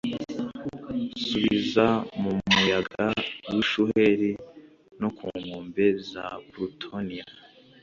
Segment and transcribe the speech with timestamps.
[1.25, 1.85] subiza
[2.21, 3.05] mu muyaga
[3.51, 4.31] w'ishuheri
[4.99, 7.25] no ku nkombe za plutoniya